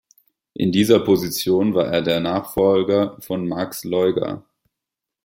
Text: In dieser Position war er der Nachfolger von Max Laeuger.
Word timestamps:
In 0.55 0.71
dieser 0.71 0.99
Position 1.01 1.75
war 1.75 1.85
er 1.85 2.01
der 2.01 2.19
Nachfolger 2.19 3.17
von 3.21 3.47
Max 3.47 3.83
Laeuger. 3.83 4.43